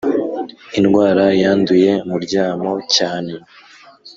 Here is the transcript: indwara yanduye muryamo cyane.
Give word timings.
indwara 0.79 1.25
yanduye 1.41 1.91
muryamo 2.09 2.71
cyane. 2.95 3.33